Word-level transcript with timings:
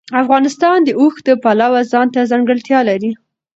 افغانستان 0.21 0.77
د 0.83 0.89
اوښ 0.99 1.15
د 1.27 1.29
پلوه 1.43 1.81
ځانته 1.91 2.19
ځانګړتیا 2.31 2.79
لري. 2.89 3.11